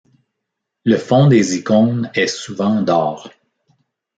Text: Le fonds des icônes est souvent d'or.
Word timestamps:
Le 0.83 0.97
fonds 0.97 1.27
des 1.27 1.55
icônes 1.57 2.09
est 2.15 2.25
souvent 2.25 2.81
d'or. 2.81 3.29